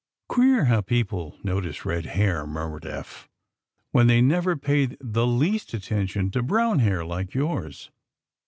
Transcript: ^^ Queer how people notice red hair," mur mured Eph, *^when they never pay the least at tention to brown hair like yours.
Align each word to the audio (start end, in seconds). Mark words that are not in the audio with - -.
^^ 0.25 0.27
Queer 0.27 0.65
how 0.65 0.81
people 0.81 1.37
notice 1.43 1.85
red 1.85 2.07
hair," 2.07 2.47
mur 2.47 2.67
mured 2.69 2.87
Eph, 2.87 3.29
*^when 3.93 4.07
they 4.07 4.19
never 4.19 4.55
pay 4.57 4.87
the 4.99 5.27
least 5.27 5.75
at 5.75 5.83
tention 5.83 6.31
to 6.31 6.41
brown 6.41 6.79
hair 6.79 7.05
like 7.05 7.35
yours. 7.35 7.91